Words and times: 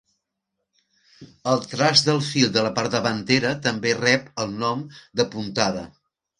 El 1.51 1.61
traç 1.73 2.01
del 2.07 2.23
fil 2.31 2.49
de 2.57 2.65
la 2.69 2.73
part 2.81 2.97
davantera 2.97 3.53
també 3.69 3.95
rep 4.03 4.35
el 4.47 4.59
nom 4.67 4.85
de 5.21 5.31
"puntada". 5.39 5.89